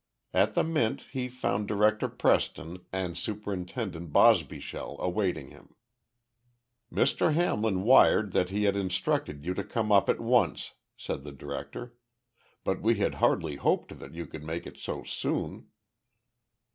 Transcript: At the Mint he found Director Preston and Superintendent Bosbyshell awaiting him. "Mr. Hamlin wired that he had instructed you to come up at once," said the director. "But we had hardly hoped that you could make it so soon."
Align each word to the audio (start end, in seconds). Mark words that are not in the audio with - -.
At 0.33 0.55
the 0.55 0.63
Mint 0.63 1.05
he 1.11 1.29
found 1.29 1.67
Director 1.67 2.07
Preston 2.09 2.87
and 2.91 3.15
Superintendent 3.15 4.11
Bosbyshell 4.11 4.95
awaiting 4.99 5.51
him. 5.51 5.75
"Mr. 6.91 7.35
Hamlin 7.35 7.83
wired 7.83 8.31
that 8.31 8.49
he 8.49 8.63
had 8.63 8.75
instructed 8.75 9.45
you 9.45 9.53
to 9.53 9.63
come 9.63 9.91
up 9.91 10.09
at 10.09 10.19
once," 10.19 10.73
said 10.97 11.23
the 11.23 11.31
director. 11.31 11.93
"But 12.63 12.81
we 12.81 12.95
had 12.95 13.13
hardly 13.21 13.57
hoped 13.57 13.99
that 13.99 14.15
you 14.15 14.25
could 14.25 14.41
make 14.43 14.65
it 14.65 14.79
so 14.79 15.03
soon." 15.03 15.67